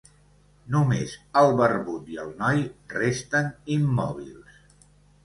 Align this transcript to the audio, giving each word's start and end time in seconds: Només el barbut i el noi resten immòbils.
Només 0.75 1.11
el 1.41 1.49
barbut 1.59 2.09
i 2.13 2.17
el 2.23 2.31
noi 2.39 2.63
resten 2.95 3.51
immòbils. 3.77 4.57